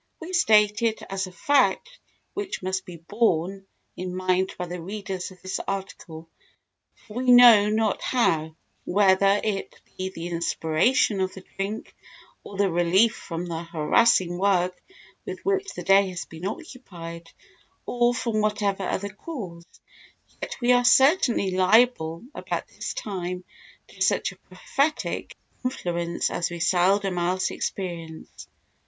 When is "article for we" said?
5.67-7.29